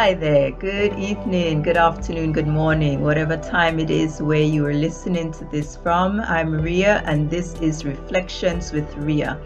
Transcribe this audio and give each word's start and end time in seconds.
Hi 0.00 0.14
there. 0.14 0.50
Good 0.50 0.98
evening, 0.98 1.60
good 1.60 1.76
afternoon, 1.76 2.32
good 2.32 2.46
morning, 2.46 3.02
whatever 3.02 3.36
time 3.36 3.78
it 3.78 3.90
is 3.90 4.22
where 4.22 4.40
you 4.40 4.64
are 4.64 4.72
listening 4.72 5.30
to 5.32 5.44
this 5.52 5.76
from. 5.76 6.20
I'm 6.20 6.52
Ria, 6.52 7.02
and 7.04 7.28
this 7.28 7.52
is 7.60 7.84
Reflections 7.84 8.72
with 8.72 8.90
Ria. 8.96 9.38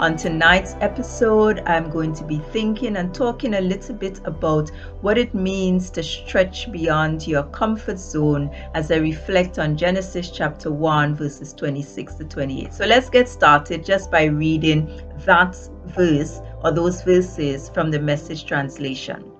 On 0.00 0.16
tonight's 0.16 0.74
episode, 0.80 1.62
I'm 1.66 1.88
going 1.88 2.14
to 2.14 2.24
be 2.24 2.38
thinking 2.50 2.96
and 2.96 3.14
talking 3.14 3.54
a 3.54 3.60
little 3.60 3.94
bit 3.94 4.20
about 4.24 4.70
what 5.02 5.18
it 5.18 5.34
means 5.34 5.88
to 5.90 6.02
stretch 6.02 6.72
beyond 6.72 7.24
your 7.28 7.44
comfort 7.44 8.00
zone 8.00 8.50
as 8.74 8.90
I 8.90 8.96
reflect 8.96 9.60
on 9.60 9.76
Genesis 9.76 10.32
chapter 10.32 10.72
1, 10.72 11.14
verses 11.14 11.52
26 11.52 12.14
to 12.16 12.24
28. 12.24 12.74
So 12.74 12.86
let's 12.86 13.08
get 13.08 13.28
started 13.28 13.84
just 13.84 14.10
by 14.10 14.24
reading 14.24 15.00
that 15.18 15.56
verse 15.86 16.40
or 16.64 16.72
those 16.72 17.02
verses 17.02 17.68
from 17.68 17.92
the 17.92 18.00
message 18.00 18.46
translation. 18.46 19.31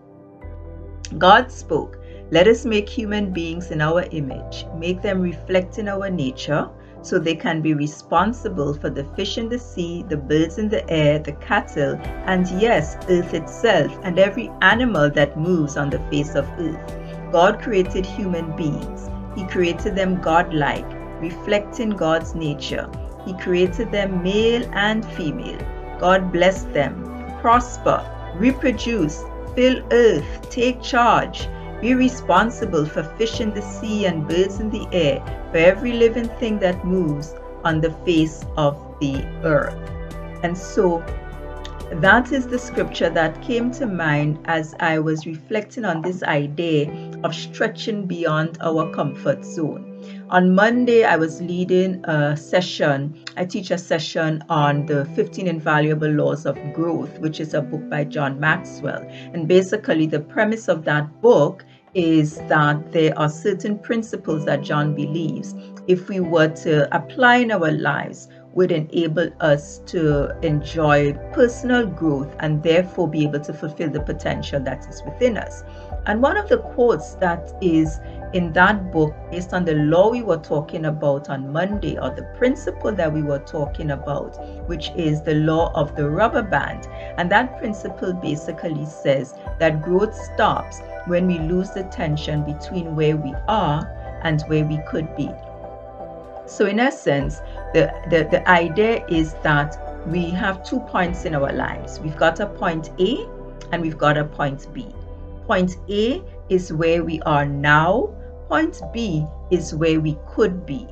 God 1.18 1.50
spoke, 1.50 1.98
Let 2.30 2.48
us 2.48 2.64
make 2.64 2.88
human 2.88 3.32
beings 3.32 3.70
in 3.70 3.80
our 3.80 4.04
image, 4.10 4.66
make 4.78 5.02
them 5.02 5.20
reflecting 5.20 5.88
our 5.88 6.08
nature, 6.10 6.68
so 7.02 7.18
they 7.18 7.34
can 7.34 7.60
be 7.60 7.74
responsible 7.74 8.74
for 8.74 8.88
the 8.88 9.04
fish 9.16 9.36
in 9.36 9.48
the 9.48 9.58
sea, 9.58 10.04
the 10.08 10.16
birds 10.16 10.58
in 10.58 10.68
the 10.68 10.88
air, 10.88 11.18
the 11.18 11.32
cattle, 11.32 11.96
and 12.26 12.48
yes, 12.60 12.96
earth 13.08 13.34
itself, 13.34 13.98
and 14.04 14.18
every 14.18 14.50
animal 14.62 15.10
that 15.10 15.38
moves 15.38 15.76
on 15.76 15.90
the 15.90 15.98
face 16.10 16.34
of 16.34 16.48
earth. 16.58 17.32
God 17.32 17.60
created 17.60 18.06
human 18.06 18.54
beings. 18.56 19.10
He 19.34 19.46
created 19.46 19.96
them 19.96 20.20
godlike, 20.20 20.86
reflecting 21.20 21.90
God's 21.90 22.34
nature. 22.34 22.88
He 23.24 23.36
created 23.38 23.90
them 23.90 24.22
male 24.22 24.68
and 24.74 25.04
female. 25.12 25.58
God 25.98 26.32
blessed 26.32 26.72
them. 26.72 27.08
Prosper, 27.40 28.04
reproduce, 28.36 29.22
fill 29.54 29.82
earth, 29.92 30.50
take 30.50 30.82
charge, 30.82 31.48
be 31.80 31.94
responsible 31.94 32.86
for 32.86 33.02
fish 33.02 33.40
in 33.40 33.52
the 33.52 33.62
sea 33.62 34.06
and 34.06 34.28
birds 34.28 34.60
in 34.60 34.70
the 34.70 34.86
air, 34.92 35.20
for 35.50 35.58
every 35.58 35.92
living 35.92 36.28
thing 36.38 36.58
that 36.60 36.84
moves 36.84 37.34
on 37.64 37.80
the 37.80 37.90
face 38.04 38.44
of 38.56 38.76
the 39.00 39.24
earth. 39.44 39.76
And 40.42 40.56
so 40.56 41.04
that 42.00 42.32
is 42.32 42.46
the 42.46 42.58
scripture 42.58 43.10
that 43.10 43.42
came 43.42 43.70
to 43.72 43.86
mind 43.86 44.38
as 44.46 44.74
I 44.80 44.98
was 44.98 45.26
reflecting 45.26 45.84
on 45.84 46.00
this 46.00 46.22
idea 46.22 46.90
of 47.22 47.34
stretching 47.34 48.06
beyond 48.06 48.58
our 48.62 48.90
comfort 48.94 49.44
zone. 49.44 49.91
On 50.30 50.54
Monday, 50.54 51.04
I 51.04 51.16
was 51.16 51.40
leading 51.42 52.04
a 52.04 52.36
session. 52.36 53.22
I 53.36 53.44
teach 53.44 53.70
a 53.70 53.78
session 53.78 54.42
on 54.48 54.86
the 54.86 55.04
15 55.14 55.46
Invaluable 55.46 56.10
Laws 56.10 56.46
of 56.46 56.56
Growth, 56.72 57.18
which 57.18 57.40
is 57.40 57.54
a 57.54 57.62
book 57.62 57.88
by 57.90 58.04
John 58.04 58.40
Maxwell. 58.40 59.06
And 59.32 59.46
basically, 59.46 60.06
the 60.06 60.20
premise 60.20 60.68
of 60.68 60.84
that 60.84 61.20
book 61.20 61.64
is 61.94 62.38
that 62.48 62.92
there 62.92 63.16
are 63.18 63.28
certain 63.28 63.78
principles 63.78 64.44
that 64.46 64.62
John 64.62 64.94
believes 64.94 65.54
if 65.88 66.08
we 66.08 66.20
were 66.20 66.48
to 66.48 66.94
apply 66.96 67.36
in 67.36 67.50
our 67.50 67.70
lives 67.70 68.28
would 68.54 68.70
enable 68.70 69.28
us 69.40 69.78
to 69.86 70.30
enjoy 70.40 71.12
personal 71.32 71.86
growth 71.86 72.34
and 72.40 72.62
therefore 72.62 73.08
be 73.08 73.22
able 73.24 73.40
to 73.40 73.52
fulfill 73.52 73.90
the 73.90 74.00
potential 74.00 74.60
that 74.60 74.86
is 74.88 75.02
within 75.04 75.36
us. 75.38 75.64
And 76.06 76.20
one 76.20 76.36
of 76.36 76.48
the 76.48 76.58
quotes 76.58 77.14
that 77.16 77.52
is 77.60 77.98
in 78.32 78.52
that 78.54 78.92
book, 78.92 79.14
based 79.30 79.52
on 79.52 79.64
the 79.64 79.74
law 79.74 80.10
we 80.10 80.22
were 80.22 80.38
talking 80.38 80.86
about 80.86 81.28
on 81.28 81.52
Monday, 81.52 81.98
or 81.98 82.10
the 82.10 82.22
principle 82.36 82.92
that 82.92 83.12
we 83.12 83.22
were 83.22 83.38
talking 83.38 83.90
about, 83.90 84.36
which 84.68 84.90
is 84.96 85.22
the 85.22 85.34
law 85.34 85.72
of 85.74 85.94
the 85.96 86.08
rubber 86.08 86.42
band. 86.42 86.88
And 87.18 87.30
that 87.30 87.58
principle 87.58 88.12
basically 88.12 88.86
says 88.86 89.34
that 89.58 89.82
growth 89.82 90.14
stops 90.34 90.80
when 91.06 91.26
we 91.26 91.38
lose 91.38 91.70
the 91.70 91.84
tension 91.84 92.44
between 92.44 92.96
where 92.96 93.16
we 93.16 93.34
are 93.48 93.86
and 94.22 94.42
where 94.42 94.64
we 94.64 94.78
could 94.88 95.14
be. 95.16 95.30
So, 96.46 96.66
in 96.66 96.80
essence, 96.80 97.38
the, 97.72 97.92
the, 98.10 98.28
the 98.30 98.48
idea 98.48 99.06
is 99.06 99.34
that 99.42 100.06
we 100.06 100.30
have 100.30 100.64
two 100.64 100.80
points 100.80 101.24
in 101.24 101.34
our 101.34 101.52
lives. 101.52 102.00
We've 102.00 102.16
got 102.16 102.40
a 102.40 102.46
point 102.46 102.90
A 102.98 103.26
and 103.72 103.80
we've 103.80 103.98
got 103.98 104.18
a 104.18 104.24
point 104.24 104.66
B. 104.72 104.86
Point 105.46 105.76
A 105.88 106.22
is 106.48 106.72
where 106.72 107.04
we 107.04 107.20
are 107.22 107.46
now, 107.46 108.14
point 108.52 108.82
B 108.92 109.24
is 109.50 109.74
where 109.74 109.98
we 109.98 110.18
could 110.28 110.66
be. 110.66 110.86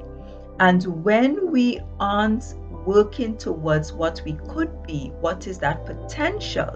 And 0.61 1.05
when 1.05 1.53
we 1.53 1.79
aren't 1.99 2.55
working 2.87 3.37
towards 3.37 3.93
what 3.93 4.23
we 4.25 4.33
could 4.49 4.83
be, 4.85 5.13
what 5.21 5.47
is 5.47 5.59
that 5.59 5.85
potential? 5.85 6.71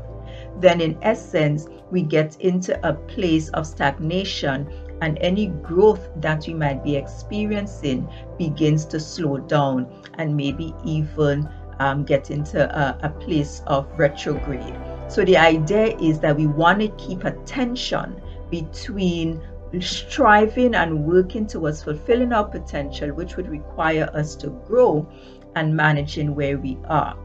Then, 0.60 0.82
in 0.82 0.98
essence, 1.00 1.68
we 1.90 2.02
get 2.02 2.38
into 2.40 2.78
a 2.86 2.92
place 2.92 3.48
of 3.50 3.66
stagnation, 3.66 4.68
and 5.00 5.16
any 5.22 5.46
growth 5.46 6.06
that 6.16 6.46
we 6.46 6.52
might 6.52 6.84
be 6.84 6.96
experiencing 6.96 8.06
begins 8.38 8.84
to 8.86 9.00
slow 9.00 9.38
down 9.38 9.90
and 10.18 10.36
maybe 10.36 10.74
even 10.84 11.48
um, 11.78 12.04
get 12.04 12.30
into 12.30 12.60
a, 12.62 12.98
a 13.02 13.08
place 13.08 13.62
of 13.68 13.88
retrograde. 13.98 14.76
So 15.08 15.24
the 15.24 15.38
idea 15.38 15.96
is 15.96 16.20
that 16.20 16.36
we 16.36 16.46
want 16.46 16.80
to 16.80 16.88
keep 16.88 17.24
a 17.24 17.32
tension 17.46 18.20
between 18.50 19.40
striving 19.82 20.74
and 20.74 21.04
working 21.04 21.46
towards 21.46 21.82
fulfilling 21.82 22.32
our 22.32 22.48
potential, 22.48 23.10
which 23.10 23.36
would 23.36 23.48
require 23.48 24.10
us 24.14 24.34
to 24.36 24.50
grow 24.66 25.08
and 25.56 25.74
managing 25.74 26.34
where 26.34 26.58
we 26.58 26.78
are. 26.84 27.16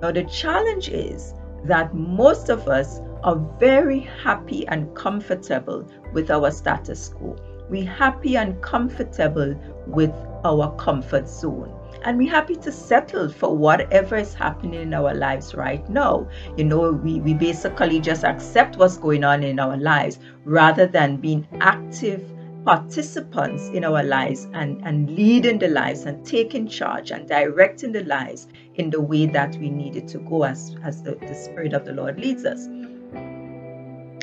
Now, 0.00 0.12
the 0.12 0.24
challenge 0.24 0.88
is 0.88 1.34
that 1.64 1.94
most 1.94 2.48
of 2.48 2.68
us 2.68 3.00
are 3.24 3.36
very 3.58 4.00
happy 4.00 4.66
and 4.68 4.94
comfortable 4.94 5.84
with 6.12 6.30
our 6.30 6.50
status 6.50 7.08
quo. 7.08 7.36
We're 7.68 7.90
happy 7.90 8.36
and 8.36 8.60
comfortable 8.62 9.54
with 9.86 10.12
our 10.44 10.74
comfort 10.76 11.28
zone 11.28 11.77
and 12.04 12.18
we're 12.18 12.30
happy 12.30 12.56
to 12.56 12.72
settle 12.72 13.28
for 13.28 13.56
whatever 13.56 14.16
is 14.16 14.34
happening 14.34 14.80
in 14.80 14.94
our 14.94 15.14
lives 15.14 15.54
right 15.54 15.88
now. 15.88 16.28
You 16.56 16.64
know, 16.64 16.92
we, 16.92 17.20
we 17.20 17.34
basically 17.34 18.00
just 18.00 18.24
accept 18.24 18.76
what's 18.76 18.96
going 18.96 19.24
on 19.24 19.42
in 19.42 19.58
our 19.58 19.76
lives 19.76 20.18
rather 20.44 20.86
than 20.86 21.16
being 21.16 21.46
active 21.60 22.22
participants 22.64 23.68
in 23.68 23.84
our 23.84 24.02
lives 24.02 24.46
and, 24.52 24.80
and 24.84 25.10
leading 25.16 25.58
the 25.58 25.68
lives 25.68 26.02
and 26.02 26.24
taking 26.26 26.68
charge 26.68 27.10
and 27.10 27.28
directing 27.28 27.92
the 27.92 28.04
lives 28.04 28.46
in 28.74 28.90
the 28.90 29.00
way 29.00 29.26
that 29.26 29.56
we 29.56 29.70
need 29.70 29.96
it 29.96 30.06
to 30.08 30.18
go 30.18 30.44
as, 30.44 30.76
as 30.84 31.02
the, 31.02 31.14
the 31.26 31.34
Spirit 31.34 31.72
of 31.72 31.84
the 31.84 31.92
Lord 31.92 32.20
leads 32.20 32.44
us. 32.44 32.66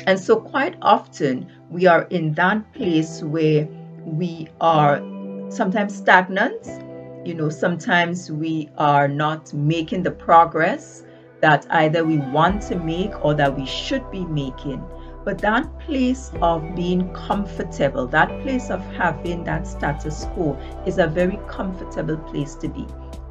And 0.06 0.20
so, 0.20 0.38
quite 0.38 0.76
often, 0.82 1.50
we 1.68 1.86
are 1.86 2.02
in 2.10 2.34
that 2.34 2.72
place 2.74 3.22
where 3.22 3.66
we 4.04 4.46
are 4.60 4.98
sometimes 5.50 5.96
stagnant 5.96 6.64
you 7.26 7.34
know, 7.34 7.48
sometimes 7.50 8.30
we 8.30 8.70
are 8.78 9.08
not 9.08 9.52
making 9.52 10.04
the 10.04 10.10
progress 10.10 11.02
that 11.40 11.66
either 11.70 12.04
we 12.04 12.18
want 12.18 12.62
to 12.62 12.76
make 12.76 13.24
or 13.24 13.34
that 13.34 13.58
we 13.58 13.66
should 13.66 14.08
be 14.10 14.24
making. 14.24 14.82
But 15.24 15.38
that 15.38 15.66
place 15.80 16.30
of 16.40 16.76
being 16.76 17.12
comfortable, 17.12 18.06
that 18.08 18.28
place 18.42 18.70
of 18.70 18.80
having 18.94 19.42
that 19.44 19.66
status 19.66 20.26
quo 20.34 20.56
is 20.86 20.98
a 20.98 21.08
very 21.08 21.38
comfortable 21.48 22.16
place 22.16 22.54
to 22.56 22.68
be. 22.68 22.86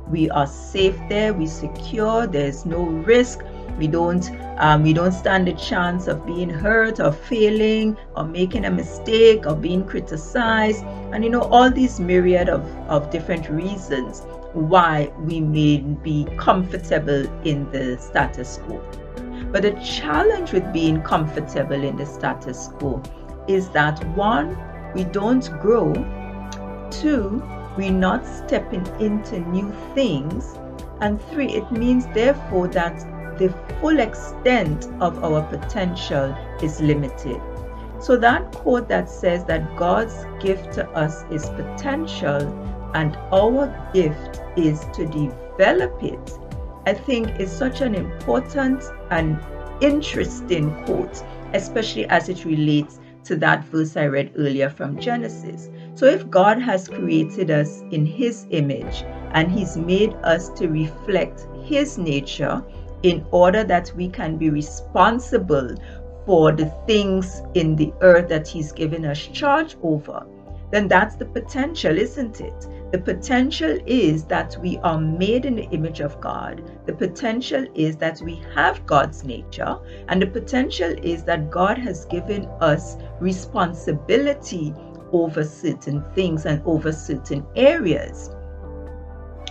We 0.09 0.29
are 0.29 0.45
safe 0.45 0.97
there, 1.07 1.33
we 1.33 1.47
secure, 1.47 2.27
there's 2.27 2.65
no 2.65 2.83
risk, 2.83 3.39
we 3.77 3.87
don't 3.87 4.29
um, 4.57 4.83
we 4.83 4.93
don't 4.93 5.11
stand 5.11 5.47
a 5.49 5.53
chance 5.53 6.07
of 6.07 6.25
being 6.25 6.49
hurt 6.49 6.99
or 6.99 7.11
failing 7.11 7.97
or 8.15 8.23
making 8.23 8.65
a 8.65 8.71
mistake 8.71 9.45
or 9.45 9.55
being 9.55 9.85
criticized. 9.85 10.83
And 11.11 11.23
you 11.23 11.29
know 11.29 11.41
all 11.41 11.69
these 11.69 11.99
myriad 11.99 12.47
of, 12.47 12.65
of 12.87 13.09
different 13.09 13.49
reasons 13.49 14.23
why 14.53 15.11
we 15.19 15.41
may 15.41 15.79
be 15.79 16.25
comfortable 16.37 17.25
in 17.43 17.69
the 17.71 17.97
status 17.97 18.59
quo. 18.63 18.81
But 19.51 19.63
the 19.63 19.71
challenge 19.83 20.53
with 20.53 20.71
being 20.71 21.01
comfortable 21.01 21.83
in 21.83 21.97
the 21.97 22.05
status 22.05 22.69
quo 22.77 23.03
is 23.47 23.69
that 23.69 24.01
one 24.15 24.57
we 24.93 25.03
don't 25.03 25.49
grow. 25.61 25.93
Two 26.89 27.43
we're 27.77 27.91
not 27.91 28.25
stepping 28.25 28.85
into 29.01 29.39
new 29.49 29.73
things. 29.93 30.57
And 31.01 31.21
three 31.29 31.51
it 31.51 31.69
means 31.71 32.07
therefore 32.13 32.69
that 32.69 33.05
the 33.37 33.49
full 33.79 33.99
extent 33.99 34.87
of 35.01 35.23
our 35.23 35.43
potential 35.43 36.35
is 36.61 36.79
limited. 36.81 37.41
So, 37.99 38.17
that 38.17 38.51
quote 38.51 38.87
that 38.89 39.09
says 39.09 39.45
that 39.45 39.75
God's 39.77 40.25
gift 40.39 40.73
to 40.73 40.87
us 40.91 41.23
is 41.31 41.49
potential 41.49 42.41
and 42.93 43.15
our 43.31 43.67
gift 43.93 44.41
is 44.55 44.85
to 44.93 45.05
develop 45.05 46.03
it, 46.03 46.31
I 46.85 46.93
think 46.93 47.39
is 47.39 47.51
such 47.51 47.81
an 47.81 47.95
important 47.95 48.83
and 49.11 49.39
interesting 49.81 50.71
quote, 50.85 51.23
especially 51.53 52.05
as 52.07 52.29
it 52.29 52.45
relates 52.45 52.99
to 53.25 53.35
that 53.37 53.65
verse 53.65 53.97
I 53.97 54.05
read 54.05 54.31
earlier 54.37 54.69
from 54.69 54.99
Genesis. 54.99 55.69
So, 55.95 56.05
if 56.05 56.29
God 56.29 56.61
has 56.61 56.87
created 56.87 57.49
us 57.49 57.81
in 57.91 58.05
His 58.05 58.45
image 58.49 59.03
and 59.31 59.51
He's 59.51 59.77
made 59.77 60.13
us 60.23 60.49
to 60.49 60.67
reflect 60.67 61.47
His 61.63 61.97
nature, 61.97 62.63
in 63.05 63.23
order 63.29 63.63
that 63.63 63.91
we 63.95 64.09
can 64.09 64.35
be 64.35 64.49
responsible 64.49 65.75
for 66.25 66.51
the 66.51 66.65
things 66.87 67.43
in 67.53 67.75
the 67.75 67.93
earth 68.01 68.27
that 68.29 68.47
He's 68.47 68.71
given 68.71 69.05
us 69.05 69.27
charge 69.27 69.75
over, 69.83 70.25
then 70.71 70.87
that's 70.87 71.15
the 71.15 71.25
potential, 71.25 71.95
isn't 71.95 72.41
it? 72.41 72.67
The 72.91 72.97
potential 72.97 73.77
is 73.85 74.23
that 74.25 74.57
we 74.59 74.77
are 74.79 74.99
made 74.99 75.45
in 75.45 75.55
the 75.55 75.69
image 75.69 75.99
of 75.99 76.19
God. 76.19 76.63
The 76.87 76.93
potential 76.93 77.67
is 77.75 77.95
that 77.97 78.21
we 78.21 78.41
have 78.55 78.83
God's 78.87 79.23
nature. 79.23 79.77
And 80.07 80.19
the 80.19 80.27
potential 80.27 80.95
is 81.03 81.23
that 81.25 81.51
God 81.51 81.77
has 81.77 82.05
given 82.05 82.47
us 82.59 82.97
responsibility 83.19 84.73
over 85.11 85.43
certain 85.43 86.03
things 86.15 86.47
and 86.47 86.59
over 86.65 86.91
certain 86.91 87.45
areas. 87.55 88.34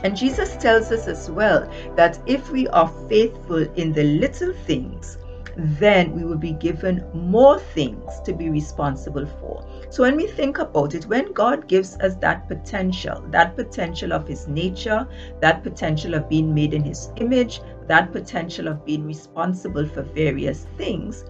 And 0.05 0.15
Jesus 0.15 0.57
tells 0.57 0.93
us 0.93 1.09
as 1.09 1.31
well 1.31 1.67
that 1.97 2.21
if 2.27 2.51
we 2.51 2.69
are 2.69 2.93
faithful 3.09 3.63
in 3.75 3.93
the 3.95 4.05
little 4.05 4.53
things, 4.53 5.17
then 5.57 6.13
we 6.13 6.25
will 6.25 6.37
be 6.37 6.53
given 6.53 7.03
more 7.15 7.59
things 7.59 8.21
to 8.27 8.35
be 8.35 8.51
responsible 8.51 9.27
for. 9.41 9.67
So 9.89 10.03
when 10.03 10.17
we 10.17 10.27
think 10.27 10.59
about 10.59 10.95
it, 10.95 11.07
when 11.07 11.33
God 11.33 11.69
gives 11.69 11.97
us 12.01 12.17
that 12.17 12.49
potential, 12.49 13.25
that 13.31 13.57
potential 13.57 14.13
of 14.13 14.29
His 14.29 14.47
nature, 14.47 15.09
that 15.41 15.63
potential 15.63 16.15
of 16.15 16.29
being 16.29 16.53
made 16.53 16.75
in 16.75 16.85
His 16.85 17.11
image, 17.17 17.61
that 17.87 18.13
potential 18.13 18.69
of 18.69 18.85
being 18.85 19.07
responsible 19.07 19.89
for 19.89 20.03
various 20.03 20.67
things, 20.77 21.25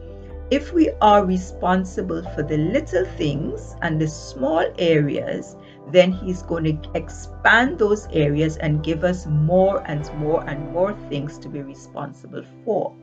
if 0.51 0.73
we 0.73 0.91
are 1.01 1.25
responsible 1.25 2.23
for 2.35 2.43
the 2.43 2.57
little 2.59 3.05
things 3.17 3.77
and 3.83 4.01
the 4.01 4.09
small 4.09 4.65
areas, 4.79 5.57
then 5.91 6.13
He's 6.13 6.43
going 6.43 6.83
to 6.83 6.91
expand 6.95 7.79
those 7.79 8.09
areas 8.13 8.57
and 8.57 8.83
give 8.83 9.05
us 9.05 9.27
more 9.27 9.83
and 9.87 10.13
more 10.19 10.43
and 10.49 10.73
more 10.73 10.93
things 11.09 11.39
to 11.39 11.49
be 11.49 11.63
responsible 11.63 12.45
for. 12.65 12.95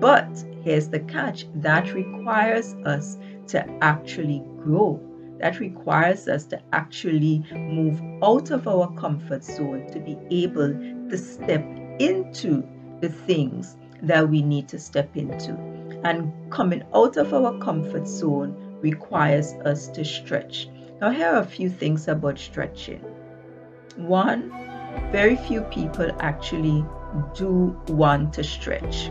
But 0.00 0.44
here's 0.62 0.88
the 0.88 1.00
catch 1.00 1.46
that 1.56 1.94
requires 1.94 2.74
us 2.84 3.16
to 3.48 3.64
actually 3.80 4.42
grow. 4.62 5.00
That 5.38 5.60
requires 5.60 6.26
us 6.26 6.46
to 6.46 6.60
actually 6.72 7.44
move 7.52 8.02
out 8.22 8.50
of 8.50 8.66
our 8.66 8.92
comfort 8.94 9.44
zone 9.44 9.86
to 9.92 10.00
be 10.00 10.18
able 10.30 10.72
to 10.72 11.16
step 11.16 11.64
into 12.00 12.64
the 13.00 13.08
things 13.08 13.76
that 14.02 14.28
we 14.28 14.42
need 14.42 14.68
to 14.68 14.78
step 14.80 15.16
into. 15.16 15.52
And 16.02 16.32
coming 16.50 16.82
out 16.92 17.16
of 17.16 17.32
our 17.32 17.56
comfort 17.58 18.08
zone 18.08 18.56
requires 18.80 19.52
us 19.64 19.88
to 19.88 20.04
stretch. 20.04 20.68
Now, 21.00 21.10
here 21.10 21.28
are 21.28 21.42
a 21.42 21.46
few 21.46 21.70
things 21.70 22.08
about 22.08 22.40
stretching. 22.40 23.00
One, 23.96 24.50
very 25.12 25.36
few 25.36 25.62
people 25.62 26.10
actually 26.18 26.84
do 27.36 27.80
want 27.86 28.32
to 28.32 28.42
stretch. 28.42 29.04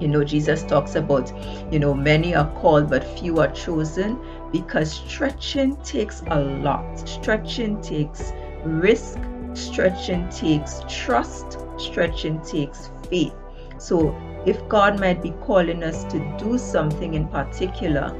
You 0.00 0.08
know, 0.08 0.24
Jesus 0.24 0.64
talks 0.64 0.96
about, 0.96 1.32
you 1.72 1.78
know, 1.78 1.94
many 1.94 2.34
are 2.34 2.50
called, 2.60 2.90
but 2.90 3.04
few 3.04 3.38
are 3.38 3.52
chosen 3.52 4.18
because 4.50 4.92
stretching 4.92 5.76
takes 5.84 6.22
a 6.26 6.40
lot. 6.40 7.08
Stretching 7.08 7.80
takes 7.80 8.32
risk, 8.64 9.20
stretching 9.54 10.28
takes 10.30 10.82
trust, 10.88 11.58
stretching 11.78 12.40
takes 12.40 12.90
faith. 13.08 13.34
So, 13.78 14.16
if 14.44 14.68
God 14.68 14.98
might 14.98 15.22
be 15.22 15.30
calling 15.42 15.84
us 15.84 16.02
to 16.04 16.18
do 16.38 16.58
something 16.58 17.14
in 17.14 17.28
particular, 17.28 18.10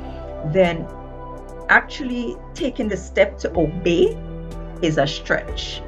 then 0.52 0.87
actually 1.68 2.36
taking 2.54 2.88
the 2.88 2.96
step 2.96 3.38
to 3.38 3.50
obey 3.58 4.16
is 4.82 4.98
a 4.98 5.06
stretch. 5.06 5.82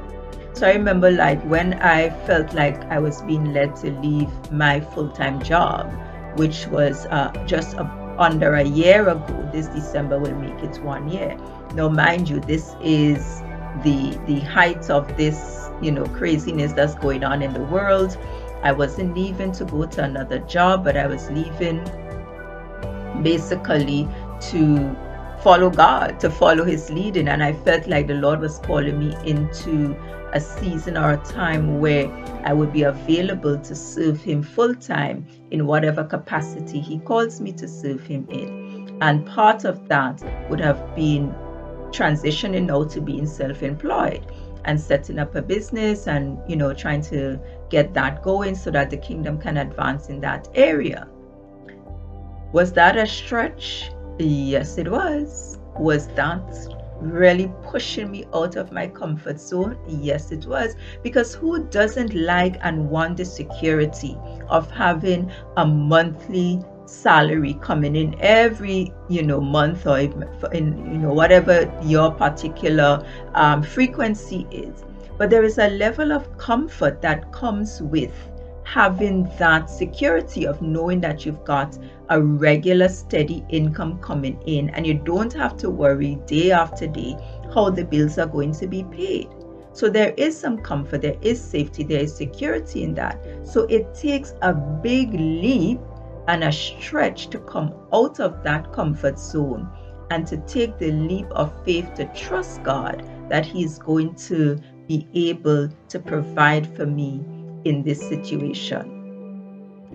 So 0.52 0.66
I 0.66 0.72
remember 0.72 1.10
like 1.10 1.42
when 1.44 1.74
I 1.74 2.10
felt 2.26 2.52
like 2.54 2.82
I 2.86 2.98
was 2.98 3.22
being 3.22 3.52
led 3.52 3.76
to 3.76 3.92
leave 4.00 4.28
my 4.50 4.80
full-time 4.80 5.42
job, 5.42 5.92
which 6.36 6.66
was 6.66 7.06
uh, 7.06 7.30
just 7.46 7.74
a, 7.74 7.84
under 8.18 8.54
a 8.54 8.64
year 8.64 9.08
ago. 9.08 9.50
This 9.52 9.68
December 9.68 10.18
will 10.18 10.34
make 10.34 10.58
it 10.64 10.82
one 10.82 11.08
year. 11.08 11.36
Now, 11.74 11.88
mind 11.88 12.28
you, 12.28 12.40
this 12.40 12.74
is 12.82 13.40
the 13.84 14.18
the 14.26 14.40
height 14.40 14.90
of 14.90 15.16
this 15.16 15.70
you 15.80 15.92
know 15.92 16.04
craziness 16.06 16.72
that's 16.72 16.96
going 16.96 17.22
on 17.22 17.42
in 17.42 17.52
the 17.52 17.62
world. 17.62 18.18
I 18.62 18.72
wasn't 18.72 19.16
leaving 19.16 19.52
to 19.52 19.64
go 19.64 19.86
to 19.86 20.02
another 20.02 20.40
job, 20.40 20.82
but 20.82 20.96
I 20.96 21.06
was 21.06 21.30
leaving 21.30 21.84
basically 23.22 24.08
to 24.50 24.96
follow 25.42 25.70
God, 25.70 26.20
to 26.20 26.30
follow 26.30 26.64
His 26.64 26.90
leading. 26.90 27.28
And 27.28 27.42
I 27.42 27.52
felt 27.52 27.86
like 27.86 28.06
the 28.06 28.14
Lord 28.14 28.40
was 28.40 28.58
calling 28.58 28.98
me 28.98 29.16
into 29.24 29.96
a 30.32 30.40
season 30.40 30.96
or 30.96 31.12
a 31.12 31.16
time 31.18 31.80
where 31.80 32.10
I 32.44 32.52
would 32.52 32.72
be 32.72 32.82
available 32.82 33.58
to 33.58 33.74
serve 33.74 34.20
Him 34.20 34.42
full 34.42 34.74
time 34.74 35.26
in 35.50 35.66
whatever 35.66 36.04
capacity 36.04 36.80
He 36.80 36.98
calls 36.98 37.40
me 37.40 37.52
to 37.52 37.68
serve 37.68 38.06
Him 38.06 38.26
in. 38.30 38.98
And 39.00 39.26
part 39.26 39.64
of 39.64 39.88
that 39.88 40.22
would 40.50 40.60
have 40.60 40.94
been 40.94 41.34
transitioning 41.90 42.66
now 42.66 42.84
to 42.84 43.00
being 43.00 43.26
self 43.26 43.62
employed 43.62 44.24
and 44.64 44.78
setting 44.78 45.18
up 45.18 45.34
a 45.34 45.42
business 45.42 46.06
and, 46.06 46.38
you 46.48 46.56
know, 46.56 46.74
trying 46.74 47.00
to 47.00 47.40
get 47.70 47.94
that 47.94 48.22
going 48.22 48.54
so 48.54 48.70
that 48.70 48.90
the 48.90 48.96
kingdom 48.96 49.38
can 49.40 49.56
advance 49.56 50.08
in 50.08 50.20
that 50.20 50.48
area. 50.54 51.08
Was 52.52 52.72
that 52.72 52.96
a 52.96 53.06
stretch? 53.06 53.90
Yes, 54.18 54.78
it 54.78 54.90
was. 54.90 55.58
Was 55.78 56.08
that 56.08 56.42
really 57.00 57.52
pushing 57.62 58.10
me 58.10 58.26
out 58.34 58.56
of 58.56 58.72
my 58.72 58.88
comfort 58.88 59.40
zone? 59.40 59.78
Yes, 59.86 60.32
it 60.32 60.44
was. 60.46 60.74
Because 61.02 61.34
who 61.34 61.64
doesn't 61.64 62.14
like 62.14 62.56
and 62.62 62.90
want 62.90 63.16
the 63.18 63.24
security 63.24 64.16
of 64.48 64.70
having 64.70 65.30
a 65.56 65.66
monthly 65.66 66.60
salary 66.86 67.54
coming 67.60 67.94
in 67.94 68.16
every 68.20 68.92
you 69.10 69.22
know 69.22 69.40
month 69.40 69.86
or 69.86 69.98
in 69.98 70.10
you 70.52 70.98
know 70.98 71.12
whatever 71.12 71.70
your 71.84 72.10
particular 72.10 73.06
um, 73.34 73.62
frequency 73.62 74.46
is 74.50 74.84
but 75.18 75.28
there 75.28 75.44
is 75.44 75.58
a 75.58 75.68
level 75.68 76.12
of 76.12 76.34
comfort 76.38 77.02
that 77.02 77.30
comes 77.30 77.82
with 77.82 78.14
having 78.72 79.24
that 79.38 79.70
security 79.70 80.46
of 80.46 80.60
knowing 80.60 81.00
that 81.00 81.24
you've 81.24 81.42
got 81.44 81.78
a 82.10 82.20
regular 82.20 82.86
steady 82.86 83.42
income 83.48 83.98
coming 84.00 84.38
in 84.46 84.68
and 84.70 84.86
you 84.86 84.92
don't 84.92 85.32
have 85.32 85.56
to 85.56 85.70
worry 85.70 86.16
day 86.26 86.50
after 86.50 86.86
day 86.86 87.16
how 87.54 87.70
the 87.70 87.82
bills 87.82 88.18
are 88.18 88.26
going 88.26 88.52
to 88.52 88.66
be 88.66 88.84
paid. 88.84 89.26
So 89.72 89.88
there 89.88 90.12
is 90.18 90.38
some 90.38 90.58
comfort, 90.58 91.00
there 91.00 91.16
is 91.22 91.40
safety, 91.40 91.82
there 91.82 92.02
is 92.02 92.14
security 92.14 92.82
in 92.82 92.94
that. 92.94 93.24
So 93.42 93.62
it 93.70 93.94
takes 93.94 94.34
a 94.42 94.52
big 94.52 95.14
leap 95.14 95.80
and 96.26 96.44
a 96.44 96.52
stretch 96.52 97.28
to 97.28 97.38
come 97.38 97.72
out 97.94 98.20
of 98.20 98.42
that 98.42 98.70
comfort 98.74 99.18
zone 99.18 99.66
and 100.10 100.26
to 100.26 100.36
take 100.46 100.76
the 100.76 100.92
leap 100.92 101.30
of 101.30 101.54
faith 101.64 101.94
to 101.94 102.04
trust 102.14 102.62
God 102.64 103.02
that 103.30 103.46
He's 103.46 103.78
going 103.78 104.14
to 104.26 104.60
be 104.86 105.08
able 105.14 105.70
to 105.88 105.98
provide 105.98 106.76
for 106.76 106.84
me 106.84 107.24
in 107.64 107.82
this 107.82 108.00
situation. 108.00 108.94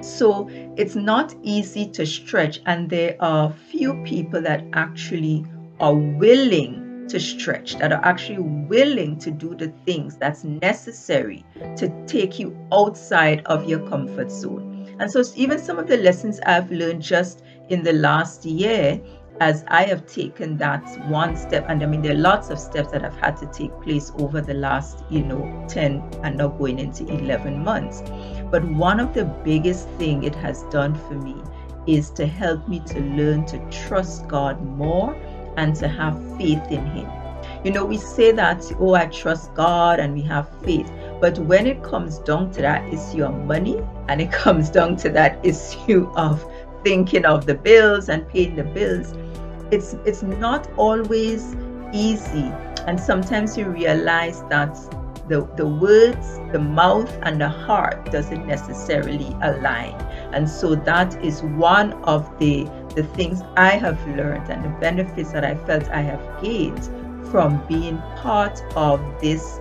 So 0.01 0.49
it's 0.75 0.95
not 0.95 1.35
easy 1.43 1.87
to 1.91 2.05
stretch, 2.05 2.59
and 2.65 2.89
there 2.89 3.15
are 3.19 3.51
few 3.51 3.93
people 4.03 4.41
that 4.41 4.65
actually 4.73 5.45
are 5.79 5.95
willing 5.95 7.07
to 7.09 7.19
stretch, 7.19 7.77
that 7.77 7.91
are 7.91 8.03
actually 8.03 8.39
willing 8.39 9.17
to 9.19 9.31
do 9.31 9.55
the 9.55 9.71
things 9.85 10.17
that's 10.17 10.43
necessary 10.43 11.45
to 11.77 12.05
take 12.07 12.39
you 12.39 12.57
outside 12.71 13.43
of 13.45 13.67
your 13.69 13.87
comfort 13.89 14.31
zone. 14.31 14.95
And 14.99 15.11
so, 15.11 15.23
even 15.35 15.59
some 15.59 15.79
of 15.79 15.87
the 15.87 15.97
lessons 15.97 16.39
I've 16.45 16.71
learned 16.71 17.01
just 17.01 17.43
in 17.69 17.83
the 17.83 17.93
last 17.93 18.45
year 18.45 19.01
as 19.39 19.65
I 19.67 19.83
have 19.83 20.05
taken 20.05 20.57
that 20.57 20.83
one 21.09 21.35
step, 21.35 21.65
and 21.67 21.81
I 21.81 21.85
mean, 21.85 22.01
there 22.01 22.13
are 22.13 22.17
lots 22.17 22.49
of 22.49 22.59
steps 22.59 22.91
that 22.91 23.01
have 23.01 23.15
had 23.17 23.37
to 23.37 23.45
take 23.47 23.71
place 23.81 24.11
over 24.17 24.41
the 24.41 24.53
last, 24.53 25.03
you 25.09 25.23
know, 25.23 25.65
10 25.69 26.03
and 26.23 26.37
now 26.37 26.49
going 26.49 26.79
into 26.79 27.05
11 27.07 27.63
months. 27.63 28.03
But 28.51 28.63
one 28.63 28.99
of 28.99 29.13
the 29.13 29.25
biggest 29.25 29.89
thing 29.91 30.23
it 30.23 30.35
has 30.35 30.63
done 30.63 30.95
for 31.07 31.15
me 31.15 31.35
is 31.87 32.09
to 32.11 32.25
help 32.25 32.67
me 32.67 32.79
to 32.81 32.99
learn 32.99 33.45
to 33.47 33.59
trust 33.69 34.27
God 34.27 34.61
more 34.63 35.15
and 35.57 35.75
to 35.77 35.87
have 35.87 36.37
faith 36.37 36.63
in 36.71 36.85
Him. 36.87 37.09
You 37.63 37.71
know, 37.71 37.85
we 37.85 37.97
say 37.97 38.31
that, 38.31 38.63
oh, 38.79 38.93
I 38.93 39.07
trust 39.07 39.53
God 39.53 39.99
and 39.99 40.13
we 40.13 40.21
have 40.21 40.47
faith. 40.63 40.91
But 41.19 41.39
when 41.39 41.65
it 41.65 41.83
comes 41.83 42.19
down 42.19 42.51
to 42.51 42.61
that 42.61 42.93
issue 42.93 43.23
of 43.23 43.35
money 43.45 43.81
and 44.07 44.21
it 44.21 44.31
comes 44.43 44.69
down 44.69 44.97
to 44.97 45.09
that 45.09 45.43
issue 45.45 46.09
of 46.15 46.45
thinking 46.83 47.25
of 47.25 47.45
the 47.45 47.55
bills 47.55 48.09
and 48.09 48.27
paying 48.27 48.55
the 48.55 48.63
bills, 48.63 49.13
it's 49.73 49.95
it's 50.05 50.21
not 50.21 50.69
always 50.77 51.55
easy. 51.91 52.51
And 52.85 52.99
sometimes 52.99 53.57
you 53.57 53.65
realize 53.65 54.43
that 54.49 54.75
the, 55.29 55.47
the 55.55 55.65
words, 55.65 56.39
the 56.51 56.59
mouth, 56.59 57.11
and 57.23 57.39
the 57.39 57.47
heart 57.47 58.11
doesn't 58.11 58.45
necessarily 58.45 59.35
align. 59.41 59.93
And 60.33 60.47
so 60.49 60.75
that 60.75 61.23
is 61.23 61.41
one 61.43 61.93
of 62.03 62.37
the 62.39 62.65
the 62.95 63.03
things 63.15 63.41
I 63.57 63.71
have 63.71 63.99
learned 64.07 64.49
and 64.51 64.63
the 64.63 64.69
benefits 64.79 65.31
that 65.31 65.43
I 65.43 65.55
felt 65.65 65.89
I 65.89 66.01
have 66.01 66.21
gained 66.43 66.83
from 67.31 67.65
being 67.67 67.97
part 68.17 68.61
of 68.75 68.99
this 69.19 69.59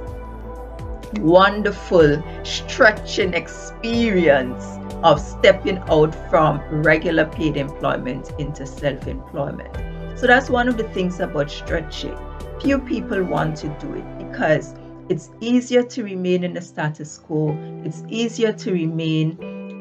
wonderful 1.21 2.23
stretching 2.43 3.33
experience 3.33 4.65
of 5.03 5.19
stepping 5.21 5.79
out 5.89 6.15
from 6.29 6.61
regular 6.83 7.25
paid 7.25 7.57
employment 7.57 8.33
into 8.39 8.67
self 8.67 9.07
employment. 9.07 9.75
So 10.15 10.27
that's 10.27 10.51
one 10.51 10.69
of 10.69 10.77
the 10.77 10.89
things 10.91 11.21
about 11.21 11.51
stretching. 11.51 12.17
Few 12.61 12.79
people 12.79 13.23
want 13.25 13.57
to 13.59 13.69
do 13.81 13.95
it 13.95 14.19
because 14.19 14.75
it's 15.09 15.31
easier 15.41 15.83
to 15.83 16.05
remain 16.05 16.45
in 16.45 16.55
the 16.55 16.61
status 16.61 17.19
quo, 17.19 17.57
it's 17.85 18.05
easier 18.09 18.53
to 18.53 18.73
remain 18.73 19.37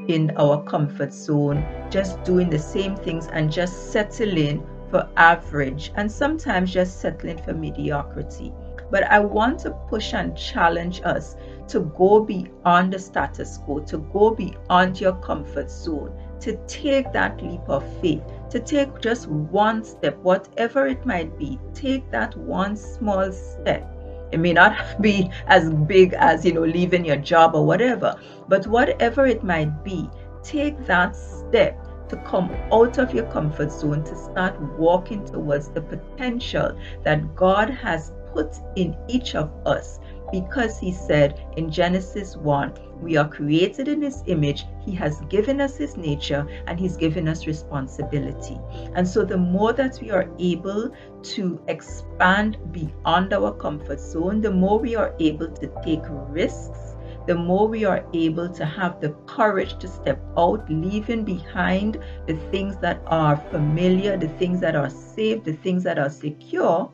in 0.07 0.31
our 0.37 0.63
comfort 0.63 1.13
zone, 1.13 1.63
just 1.89 2.23
doing 2.23 2.49
the 2.49 2.59
same 2.59 2.95
things 2.95 3.27
and 3.27 3.51
just 3.51 3.91
settling 3.91 4.65
for 4.89 5.07
average 5.15 5.91
and 5.95 6.11
sometimes 6.11 6.73
just 6.73 6.99
settling 6.99 7.37
for 7.43 7.53
mediocrity. 7.53 8.51
But 8.89 9.03
I 9.03 9.19
want 9.19 9.59
to 9.59 9.71
push 9.89 10.13
and 10.13 10.35
challenge 10.35 11.01
us 11.05 11.37
to 11.69 11.81
go 11.97 12.19
beyond 12.25 12.91
the 12.91 12.99
status 12.99 13.57
quo, 13.59 13.79
to 13.79 13.99
go 14.11 14.31
beyond 14.31 14.99
your 14.99 15.13
comfort 15.13 15.71
zone, 15.71 16.11
to 16.41 16.57
take 16.67 17.13
that 17.13 17.41
leap 17.41 17.61
of 17.69 17.85
faith, 18.01 18.23
to 18.51 18.59
take 18.59 18.99
just 19.01 19.27
one 19.27 19.83
step, 19.83 20.17
whatever 20.17 20.85
it 20.85 21.05
might 21.05 21.37
be. 21.37 21.59
Take 21.73 22.09
that 22.11 22.35
one 22.37 22.75
small 22.75 23.31
step. 23.31 23.87
It 24.31 24.39
may 24.39 24.53
not 24.53 25.01
be 25.01 25.31
as 25.47 25.69
big 25.69 26.13
as, 26.13 26.45
you 26.45 26.53
know, 26.53 26.63
leaving 26.63 27.05
your 27.05 27.17
job 27.17 27.55
or 27.55 27.65
whatever, 27.65 28.15
but 28.47 28.67
whatever 28.67 29.25
it 29.25 29.43
might 29.43 29.83
be, 29.83 30.09
take 30.43 30.85
that 30.85 31.15
step 31.15 31.77
to 32.09 32.17
come 32.17 32.51
out 32.73 32.97
of 32.97 33.13
your 33.13 33.25
comfort 33.31 33.71
zone 33.71 34.03
to 34.03 34.15
start 34.15 34.59
walking 34.77 35.25
towards 35.25 35.69
the 35.69 35.81
potential 35.81 36.77
that 37.03 37.35
God 37.35 37.69
has 37.69 38.11
put 38.33 38.53
in 38.75 38.95
each 39.07 39.35
of 39.35 39.49
us 39.65 39.99
because 40.31 40.77
he 40.77 40.91
said 40.91 41.41
in 41.57 41.71
Genesis 41.71 42.35
1, 42.35 42.73
we 43.01 43.17
are 43.17 43.27
created 43.27 43.87
in 43.87 44.01
his 44.01 44.23
image, 44.27 44.65
he 44.85 44.93
has 44.95 45.21
given 45.29 45.59
us 45.59 45.77
his 45.77 45.97
nature, 45.97 46.45
and 46.67 46.79
he's 46.79 46.97
given 46.97 47.27
us 47.27 47.47
responsibility. 47.47 48.59
And 48.95 49.07
so, 49.07 49.23
the 49.23 49.37
more 49.37 49.73
that 49.73 49.99
we 50.01 50.11
are 50.11 50.29
able 50.39 50.91
to 51.23 51.61
expand 51.67 52.57
beyond 52.71 53.33
our 53.33 53.53
comfort 53.53 53.99
zone, 53.99 54.41
the 54.41 54.51
more 54.51 54.79
we 54.79 54.95
are 54.95 55.13
able 55.19 55.49
to 55.49 55.71
take 55.83 56.03
risks, 56.29 56.95
the 57.27 57.35
more 57.35 57.67
we 57.67 57.85
are 57.85 58.05
able 58.13 58.49
to 58.49 58.65
have 58.65 58.99
the 58.99 59.09
courage 59.27 59.77
to 59.79 59.87
step 59.87 60.21
out, 60.37 60.69
leaving 60.69 61.23
behind 61.23 61.99
the 62.27 62.35
things 62.51 62.77
that 62.77 63.01
are 63.07 63.37
familiar, 63.51 64.17
the 64.17 64.29
things 64.39 64.59
that 64.61 64.75
are 64.75 64.89
safe, 64.89 65.43
the 65.43 65.53
things 65.53 65.83
that 65.83 65.99
are 65.99 66.09
secure 66.09 66.91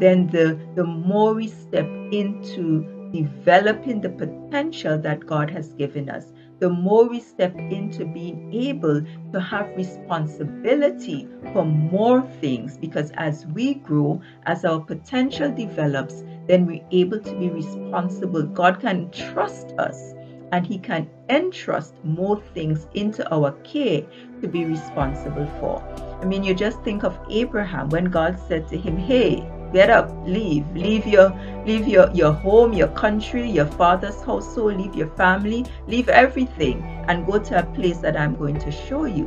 then 0.00 0.26
the, 0.28 0.58
the 0.74 0.84
more 0.84 1.34
we 1.34 1.48
step 1.48 1.86
into 2.12 2.97
developing 3.12 4.00
the 4.00 4.10
potential 4.10 4.98
that 4.98 5.26
God 5.26 5.50
has 5.50 5.72
given 5.74 6.08
us, 6.08 6.32
the 6.58 6.68
more 6.68 7.08
we 7.08 7.20
step 7.20 7.54
into 7.56 8.04
being 8.04 8.52
able 8.52 9.02
to 9.32 9.40
have 9.40 9.76
responsibility 9.76 11.28
for 11.52 11.64
more 11.64 12.22
things. 12.40 12.76
Because 12.76 13.12
as 13.14 13.46
we 13.46 13.74
grow, 13.74 14.20
as 14.44 14.64
our 14.64 14.80
potential 14.80 15.50
develops, 15.50 16.24
then 16.46 16.66
we're 16.66 16.84
able 16.90 17.20
to 17.20 17.38
be 17.38 17.50
responsible. 17.50 18.42
God 18.42 18.80
can 18.80 19.10
trust 19.10 19.74
us 19.78 20.14
and 20.52 20.66
He 20.66 20.78
can 20.78 21.08
entrust 21.28 21.94
more 22.04 22.40
things 22.54 22.86
into 22.94 23.30
our 23.32 23.52
care 23.62 24.02
to 24.40 24.48
be 24.48 24.64
responsible 24.64 25.46
for. 25.60 25.82
I 26.20 26.24
mean, 26.24 26.42
you 26.42 26.54
just 26.54 26.82
think 26.82 27.04
of 27.04 27.18
Abraham 27.30 27.90
when 27.90 28.06
God 28.06 28.38
said 28.48 28.66
to 28.68 28.76
him, 28.76 28.96
Hey, 28.96 29.48
get 29.72 29.90
up 29.90 30.10
leave. 30.24 30.66
Leave 30.74 31.06
your 31.06 31.30
leave 31.66 31.86
your 31.86 32.10
your 32.12 32.32
home 32.32 32.72
your 32.72 32.88
country 32.88 33.50
your 33.50 33.66
father's 33.66 34.22
household 34.22 34.76
leave 34.76 34.94
your 34.94 35.08
family 35.16 35.66
leave 35.86 36.08
everything 36.08 36.82
and 37.08 37.26
go 37.26 37.38
to 37.38 37.58
a 37.58 37.62
place 37.74 37.98
that 37.98 38.16
i'm 38.16 38.34
going 38.36 38.58
to 38.58 38.70
show 38.70 39.04
you. 39.04 39.26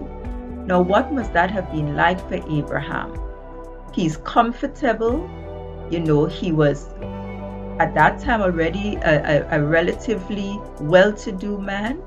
Now 0.65 0.81
what 0.81 1.13
must 1.13 1.33
that 1.33 1.51
have 1.51 1.71
been 1.71 1.95
like 1.95 2.19
for 2.27 2.35
abraham? 2.49 3.19
He's 3.93 4.17
comfortable. 4.17 5.29
You 5.91 5.99
know 5.99 6.25
he 6.25 6.51
was 6.51 6.87
at 7.79 7.93
that 7.95 8.19
time 8.19 8.41
already 8.41 8.95
a, 8.97 9.43
a, 9.51 9.59
a 9.59 9.63
relatively 9.63 10.59
well-to-do 10.79 11.57
man. 11.57 12.01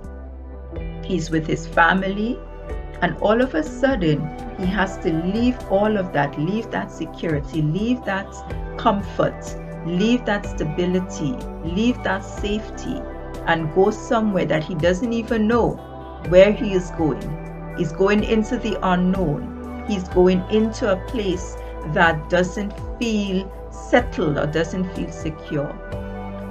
He's 1.04 1.30
with 1.30 1.46
his 1.46 1.66
family 1.66 2.38
and 3.02 3.16
all 3.18 3.40
of 3.40 3.54
a 3.54 3.62
sudden, 3.62 4.20
he 4.58 4.66
has 4.66 4.98
to 4.98 5.12
leave 5.12 5.58
all 5.70 5.96
of 5.96 6.12
that, 6.12 6.38
leave 6.38 6.70
that 6.70 6.90
security, 6.90 7.62
leave 7.62 8.04
that 8.04 8.28
comfort, 8.78 9.56
leave 9.86 10.24
that 10.24 10.46
stability, 10.46 11.32
leave 11.64 12.02
that 12.02 12.24
safety, 12.24 13.00
and 13.46 13.74
go 13.74 13.90
somewhere 13.90 14.46
that 14.46 14.64
he 14.64 14.74
doesn't 14.74 15.12
even 15.12 15.46
know 15.46 15.72
where 16.28 16.52
he 16.52 16.72
is 16.72 16.90
going. 16.92 17.74
He's 17.76 17.92
going 17.92 18.24
into 18.24 18.56
the 18.56 18.78
unknown. 18.82 19.84
He's 19.86 20.08
going 20.08 20.42
into 20.50 20.92
a 20.92 20.96
place 21.08 21.56
that 21.88 22.30
doesn't 22.30 22.72
feel 22.98 23.50
settled 23.70 24.38
or 24.38 24.46
doesn't 24.46 24.94
feel 24.94 25.10
secure. 25.10 25.68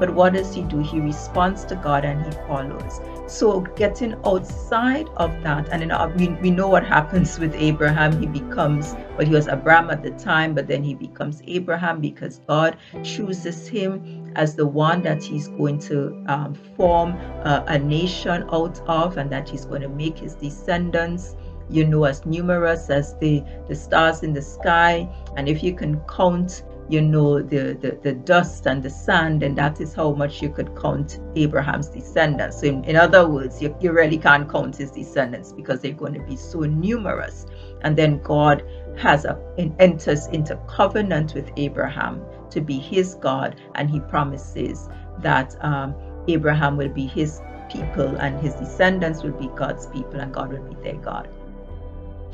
But 0.04 0.16
what 0.16 0.34
does 0.34 0.54
he 0.54 0.64
do? 0.64 0.80
He 0.80 1.00
responds 1.00 1.64
to 1.64 1.78
God 1.78 2.04
and 2.04 2.26
he 2.26 2.32
follows. 2.46 3.00
So 3.26 3.62
getting 3.62 4.16
outside 4.26 5.08
of 5.16 5.32
that, 5.44 5.70
and 5.72 5.90
then 5.90 6.18
we, 6.18 6.28
we 6.42 6.52
know 6.52 6.68
what 6.68 6.86
happens 6.86 7.40
with 7.44 7.56
Abraham. 7.56 8.20
He 8.20 8.26
becomes, 8.26 8.96
well, 9.18 9.26
he 9.26 9.34
was 9.34 9.48
Abram 9.48 9.90
at 9.90 10.04
the 10.04 10.12
time, 10.12 10.56
but 10.56 10.68
then 10.68 10.84
he 10.84 10.94
becomes 10.94 11.42
Abraham 11.48 12.02
because 12.02 12.42
God 12.50 12.76
chooses 13.02 13.66
him 13.66 14.34
as 14.36 14.58
the 14.58 14.68
one 14.68 15.04
that 15.04 15.24
he's 15.24 15.48
going 15.48 15.80
to 15.88 16.22
um, 16.28 16.54
form 16.76 17.12
a 17.46 17.80
nation 17.80 18.44
out 18.52 18.82
of, 18.86 19.16
and 19.16 19.32
that 19.32 19.48
he's 19.48 19.64
going 19.64 19.84
to 19.84 19.90
make 19.90 20.18
his 20.18 20.36
descendants 20.36 21.38
you 21.70 21.86
know 21.86 22.04
as 22.04 22.26
numerous 22.26 22.90
as 22.90 23.16
the 23.20 23.42
the 23.70 23.76
stars 23.76 24.22
in 24.22 24.34
the 24.34 24.42
sky 24.42 25.08
and 25.38 25.48
if 25.48 25.64
you 25.64 25.74
can 25.74 25.98
count 26.10 26.64
you 26.90 27.02
know 27.02 27.42
the, 27.42 27.78
the, 27.82 27.98
the 28.04 28.13
dust 28.13 28.66
and 28.66 28.84
the 28.84 28.90
sand 28.90 29.44
and 29.44 29.58
that 29.58 29.80
is 29.80 29.94
how 29.94 30.12
much 30.12 30.42
you 30.42 30.50
could 30.50 30.75
count 30.75 31.20
abraham's 31.36 31.90
descendants. 31.90 32.60
So 32.60 32.68
in, 32.68 32.84
in 32.84 32.96
other 32.96 33.28
words 33.28 33.62
you, 33.62 33.75
you 33.80 33.92
really 33.92 34.18
can't 34.18 34.50
count 34.50 34.78
his 34.78 34.92
descendants 34.92 35.54
because 35.54 35.82
they're 35.82 35.92
going 35.92 36.13
to 36.13 36.22
be 36.22 36.36
so 36.36 36.62
numerous. 36.62 37.46
And 37.82 37.98
then 37.98 38.22
god 38.22 38.63
has 38.98 39.25
a 39.25 39.40
enters 39.80 40.28
into 40.28 40.56
covenant 40.68 41.34
with 41.34 41.50
abraham 41.58 42.22
to 42.52 42.62
be 42.62 42.78
his 42.78 43.16
god 43.16 43.60
and 43.75 43.90
he 43.90 44.00
promises 44.00 44.88
that 45.20 45.56
um, 45.63 45.96
abraham 46.28 46.78
will 46.78 46.90
be 46.90 47.08
his 47.08 47.42
people 47.72 48.16
and 48.18 48.40
his 48.40 48.54
descendants 48.56 49.24
will 49.24 49.32
be 49.32 49.50
god's 49.56 49.88
people 49.88 50.20
and 50.20 50.34
god 50.34 50.52
will 50.52 50.63
be 50.63 50.75
their 50.84 51.00
god. 51.02 51.28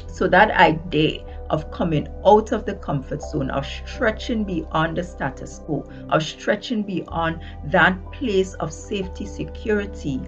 So 0.08 0.28
that 0.28 0.52
idea 0.52 1.24
of 1.50 1.70
coming 1.72 2.08
out 2.26 2.52
of 2.52 2.66
the 2.66 2.76
comfort 2.76 3.22
zone, 3.22 3.50
of 3.50 3.66
stretching 3.66 4.44
beyond 4.44 4.98
the 4.98 5.04
status 5.04 5.62
quo, 5.66 5.84
of 6.10 6.24
stretching 6.24 6.84
beyond 6.84 7.42
that 7.66 7.98
place 8.12 8.54
of 8.56 8.72
safety, 8.72 9.26
security 9.26 10.22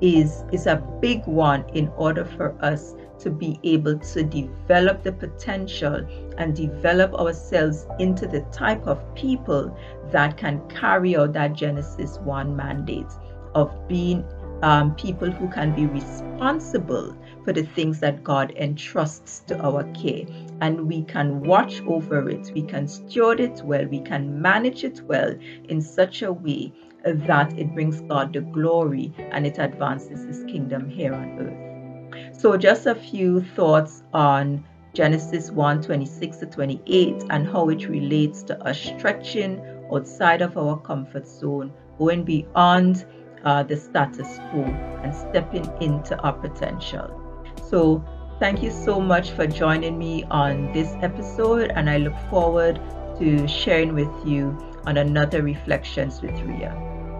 is, 0.00 0.44
is 0.52 0.66
a 0.66 0.76
big 1.00 1.26
one 1.26 1.64
in 1.70 1.88
order 1.96 2.24
for 2.24 2.54
us 2.60 2.94
to 3.18 3.30
be 3.30 3.58
able 3.64 3.98
to 3.98 4.22
develop 4.22 5.02
the 5.02 5.12
potential 5.12 6.06
and 6.38 6.54
develop 6.54 7.12
ourselves 7.14 7.86
into 7.98 8.26
the 8.26 8.40
type 8.52 8.86
of 8.86 9.02
people 9.14 9.76
that 10.12 10.36
can 10.36 10.60
carry 10.68 11.16
out 11.16 11.32
that 11.32 11.52
Genesis 11.52 12.18
1 12.18 12.54
mandate 12.54 13.10
of 13.54 13.72
being 13.88 14.24
um, 14.62 14.94
people 14.96 15.30
who 15.30 15.48
can 15.48 15.74
be 15.74 15.86
responsible 15.86 17.16
for 17.44 17.52
the 17.52 17.62
things 17.62 18.00
that 18.00 18.24
God 18.24 18.52
entrusts 18.56 19.40
to 19.46 19.58
our 19.60 19.84
care. 19.94 20.24
And 20.60 20.88
we 20.88 21.02
can 21.02 21.40
watch 21.40 21.80
over 21.82 22.28
it, 22.28 22.50
we 22.54 22.62
can 22.62 22.88
steward 22.88 23.40
it 23.40 23.62
well, 23.64 23.86
we 23.86 24.00
can 24.00 24.42
manage 24.42 24.84
it 24.84 25.00
well 25.02 25.34
in 25.68 25.80
such 25.80 26.22
a 26.22 26.32
way 26.32 26.72
that 27.04 27.56
it 27.58 27.74
brings 27.74 28.00
God 28.02 28.32
the 28.32 28.40
glory 28.40 29.12
and 29.30 29.46
it 29.46 29.58
advances 29.58 30.24
His 30.24 30.44
kingdom 30.50 30.88
here 30.88 31.14
on 31.14 31.38
earth. 31.38 32.36
So, 32.36 32.56
just 32.56 32.86
a 32.86 32.94
few 32.94 33.42
thoughts 33.42 34.02
on 34.12 34.64
Genesis 34.94 35.50
1 35.50 35.82
26 35.82 36.36
to 36.38 36.46
28 36.46 37.24
and 37.30 37.46
how 37.46 37.68
it 37.68 37.88
relates 37.88 38.42
to 38.44 38.60
us 38.64 38.80
stretching 38.80 39.60
outside 39.92 40.42
of 40.42 40.56
our 40.56 40.78
comfort 40.80 41.28
zone, 41.28 41.72
going 41.98 42.24
beyond 42.24 43.06
uh, 43.44 43.62
the 43.62 43.76
status 43.76 44.38
quo 44.50 44.64
and 45.02 45.14
stepping 45.14 45.70
into 45.80 46.18
our 46.20 46.32
potential. 46.32 47.20
So, 47.68 48.04
thank 48.38 48.62
you 48.62 48.70
so 48.70 49.00
much 49.00 49.30
for 49.32 49.46
joining 49.46 49.98
me 49.98 50.24
on 50.30 50.72
this 50.72 50.94
episode, 51.02 51.72
and 51.74 51.90
I 51.90 51.98
look 51.98 52.16
forward 52.30 52.80
to 53.18 53.48
sharing 53.48 53.94
with 53.94 54.12
you 54.24 54.56
on 54.86 54.96
another 54.96 55.42
Reflections 55.42 56.22
with 56.22 56.38
Ria. 56.40 56.72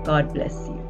God 0.04 0.32
bless 0.32 0.68
you. 0.68 0.87